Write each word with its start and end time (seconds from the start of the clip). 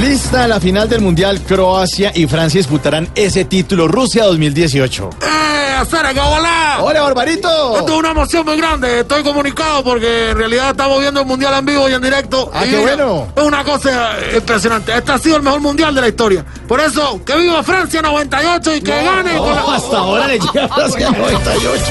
Lista 0.00 0.48
la 0.48 0.58
final 0.58 0.88
del 0.88 1.00
Mundial, 1.02 1.40
Croacia 1.42 2.10
y 2.14 2.26
Francia 2.26 2.58
disputarán 2.58 3.08
ese 3.14 3.44
título, 3.44 3.86
Rusia 3.88 4.24
2018. 4.24 5.10
¡Eh, 5.22 5.74
hacer 5.78 6.06
hola! 6.18 6.78
¡Hola, 6.80 7.02
Barbarito! 7.02 7.76
Esto 7.78 7.92
es 7.92 7.98
una 7.98 8.10
emoción 8.12 8.44
muy 8.46 8.56
grande. 8.56 9.00
Estoy 9.00 9.22
comunicado 9.22 9.84
porque 9.84 10.30
en 10.30 10.38
realidad 10.38 10.70
estamos 10.70 10.98
viendo 11.00 11.20
el 11.20 11.26
mundial 11.26 11.54
en 11.58 11.66
vivo 11.66 11.88
y 11.88 11.92
en 11.92 12.00
directo. 12.02 12.50
Ah, 12.54 12.64
Y 12.66 12.70
qué 12.70 12.78
bueno. 12.80 13.28
Es 13.36 13.42
una 13.42 13.62
cosa 13.62 14.12
impresionante. 14.34 14.96
Este 14.96 15.12
ha 15.12 15.18
sido 15.18 15.36
el 15.36 15.42
mejor 15.42 15.60
mundial 15.60 15.94
de 15.94 16.00
la 16.00 16.08
historia. 16.08 16.44
Por 16.66 16.80
eso, 16.80 17.20
que 17.24 17.36
viva 17.36 17.62
Francia 17.62 18.00
98 18.02 18.76
y 18.76 18.80
que 18.80 19.04
gane. 19.04 19.36
con 19.36 19.54
la- 19.54 19.64
Oh, 19.64 19.70
hasta 19.72 19.98
ahora 19.98 20.26
le 20.26 20.38
llega 20.38 20.68
Francia 20.68 21.10
98. 21.10 21.84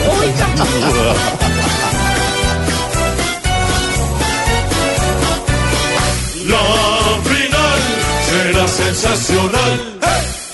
Sensacional. 8.93 10.00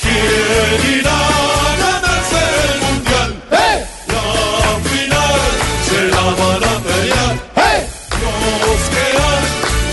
¿Quién 0.01 0.99
irá 0.99 1.17
a 1.17 1.75
ganarse 1.83 2.41
el 2.63 2.77
mundial? 2.81 3.29
La 3.49 4.23
final 4.89 5.39
se 5.87 5.99
la 6.07 6.21
van 6.21 6.63
a 6.63 6.73
pelear. 6.85 7.33
Los 8.61 8.81
que 8.93 9.05
han 9.25 9.43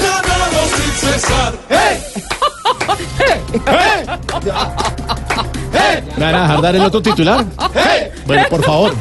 ganado 0.04 0.60
sin 0.76 0.92
cesar. 0.92 1.52
¿Me 6.16 6.24
van 6.24 6.34
a 6.34 6.42
dejar 6.42 6.60
dar 6.62 6.74
el 6.76 6.82
otro 6.82 7.00
titular? 7.02 7.44
Bueno, 8.26 8.44
por 8.50 8.62
favor. 8.62 8.94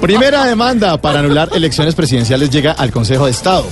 Primera 0.00 0.44
demanda 0.44 0.96
para 0.96 1.20
anular 1.20 1.50
elecciones 1.54 1.94
presidenciales 1.94 2.50
llega 2.50 2.72
al 2.72 2.90
Consejo 2.90 3.26
de 3.26 3.30
Estado. 3.30 3.66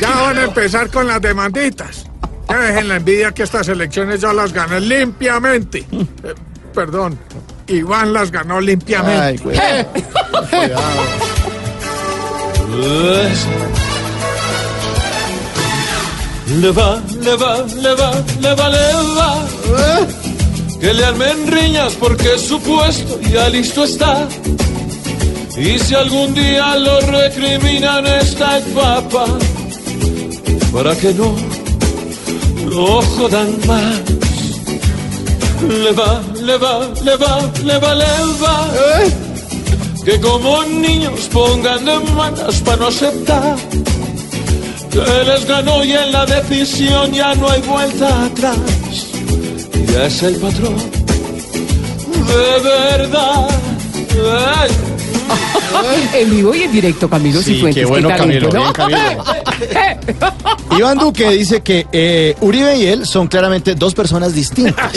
Ya 0.00 0.08
van 0.08 0.38
a 0.38 0.44
empezar 0.44 0.88
con 0.90 1.06
las 1.06 1.20
demanditas. 1.20 2.09
Ya 2.50 2.58
dejen 2.58 2.88
la 2.88 2.96
envidia 2.96 3.32
que 3.32 3.44
estas 3.44 3.68
elecciones 3.68 4.20
yo 4.20 4.32
las 4.32 4.52
gané 4.52 4.80
limpiamente. 4.80 5.86
Eh, 6.22 6.34
perdón, 6.74 7.18
Iván 7.66 8.12
las 8.12 8.30
ganó 8.30 8.60
limpiamente. 8.60 9.20
Ay, 9.20 9.38
güey. 9.38 9.58
Le 16.60 16.70
va, 16.72 17.00
le 17.22 17.36
va, 17.36 17.64
le 17.80 17.94
va, 17.94 18.10
le 18.40 18.54
va, 18.54 18.68
le 18.68 18.92
va. 19.16 19.46
Que 20.80 20.92
le 20.92 21.04
armen 21.04 21.46
riñas 21.46 21.94
porque 21.94 22.36
su 22.38 22.60
puesto 22.60 23.20
ya 23.20 23.48
listo 23.48 23.84
está. 23.84 24.26
Y 25.56 25.78
si 25.78 25.94
algún 25.94 26.34
día 26.34 26.74
lo 26.76 27.00
recriminan 27.02 28.04
está 28.06 28.58
el 28.58 28.64
papa. 28.72 29.26
Para 30.72 30.96
que 30.96 31.14
no 31.14 31.36
lo 32.66 33.02
jodan 33.02 33.58
más. 33.66 34.00
Le 35.68 35.92
va, 35.92 36.22
le 36.42 36.56
va, 36.56 36.88
le 37.04 37.16
va, 37.16 37.50
le 37.64 37.78
va, 37.78 37.94
le 37.94 38.06
va. 38.42 38.68
Que 40.04 40.20
como 40.20 40.62
niños 40.64 41.28
pongan 41.32 41.84
demandas 41.84 42.60
para 42.60 42.76
no 42.78 42.86
aceptar 42.86 43.56
que 44.90 45.24
les 45.24 45.46
ganó 45.46 45.84
y 45.84 45.92
en 45.92 46.10
la 46.10 46.26
decisión 46.26 47.12
ya 47.12 47.34
no 47.34 47.48
hay 47.48 47.60
vuelta 47.62 48.24
atrás. 48.24 48.56
Ya 49.92 50.06
es 50.06 50.22
el 50.22 50.36
patrón 50.36 51.00
de 52.30 52.70
verdad. 52.70 53.48
Ay, 54.56 54.70
En 56.14 56.30
vivo 56.30 56.54
y 56.54 56.62
en 56.62 56.72
directo, 56.72 57.08
Camilo 57.08 57.40
Sí, 57.40 57.54
Cifuentes. 57.54 57.82
qué 57.82 57.88
bueno, 57.88 58.08
talento, 58.08 58.50
Camilo, 58.50 58.72
¿no? 58.72 58.86
bien, 58.86 59.18
Camilo. 59.18 59.24
Iván 60.78 60.98
Duque 60.98 61.30
dice 61.30 61.60
que 61.62 61.86
eh, 61.92 62.36
Uribe 62.40 62.76
y 62.76 62.86
él 62.86 63.06
son 63.06 63.28
claramente 63.28 63.74
dos 63.74 63.94
personas 63.94 64.34
distintas. 64.34 64.92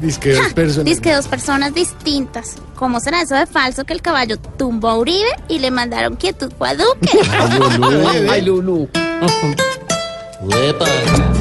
Dice 0.00 0.20
que 0.20 0.34
dos 0.34 0.52
personas. 0.52 0.84
Dice 0.84 1.00
que 1.00 1.12
dos 1.14 1.26
personas 1.26 1.74
distintas. 1.74 2.56
¿Cómo 2.76 3.00
será 3.00 3.22
eso 3.22 3.34
de 3.34 3.46
falso 3.46 3.84
que 3.84 3.92
el 3.92 4.00
caballo 4.02 4.38
tumbó 4.56 4.88
a 4.88 4.98
Uribe 4.98 5.28
y 5.48 5.58
le 5.58 5.70
mandaron 5.72 6.14
quietud 6.16 6.52
a 6.60 6.74
Duque? 6.74 7.18
Ay, 8.30 8.42
Lulu. 8.42 8.88
Iván 10.42 11.37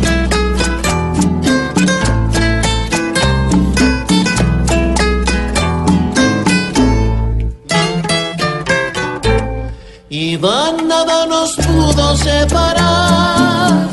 separar. 12.16 13.88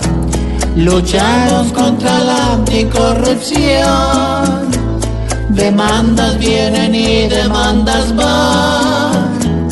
Luchamos 0.76 1.72
contra 1.72 2.20
la 2.20 2.52
anticorrupción. 2.54 4.70
Demandas 5.50 6.38
vienen 6.38 6.94
y 6.94 7.28
demandas 7.28 8.16
van. 8.16 9.68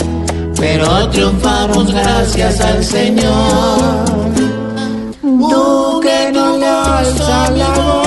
Pero 0.57 1.09
triunfamos 1.09 1.91
gracias 1.93 2.61
al 2.61 2.85
Señor. 2.85 4.05
Duque 5.23 6.31
no 6.33 6.59
la 6.59 7.03
voz. 7.77 8.02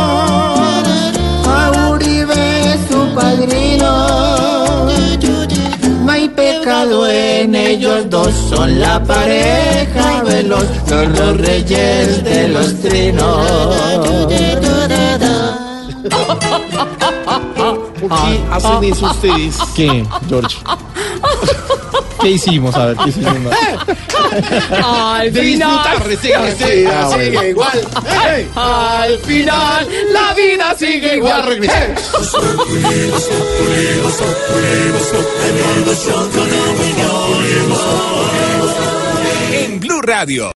Ellos 7.66 8.10
dos, 8.10 8.34
son 8.50 8.80
la 8.80 9.04
pareja 9.04 10.24
veloz, 10.24 10.66
los 10.90 11.18
dos 11.18 11.38
reyes 11.38 12.24
de 12.24 12.48
los 12.50 12.80
trinos. 12.82 13.52
¿Qué 18.06 18.46
hacen 18.52 18.84
eso 18.84 19.08
ustedes? 19.08 19.58
¿Qué, 19.76 20.06
George? 20.30 20.58
¿Qué 22.22 22.32
hicimos? 22.32 22.76
A 22.76 22.88
ver, 22.88 22.98
¿qué 22.98 23.10
hicimos? 23.10 23.36
Al 24.84 25.32
final, 25.32 26.18
sigue 27.12 27.50
igual. 27.50 27.88
al 28.56 29.18
final, 29.20 29.88
la 30.12 30.34
vida 30.34 30.76
sigue 30.78 31.16
igual. 31.16 31.60
En 39.52 39.80
Blue 39.80 40.02
Radio. 40.02 40.52